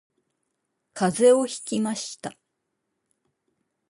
[0.95, 2.35] 風邪をひきました